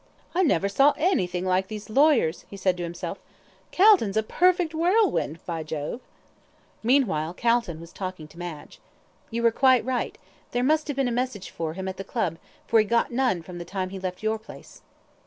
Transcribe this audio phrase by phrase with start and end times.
[0.33, 3.19] "I never saw anything like these lawyers," he said to himself.
[3.71, 6.01] "Calton's a perfect whirlwind, by Jove."
[6.81, 8.79] Meanwhile Calton was talking to Madge.
[9.29, 10.19] "You were right," he said,
[10.53, 13.43] "there must have been a message for him at the Club, for he got none
[13.43, 14.81] from the time he left your place."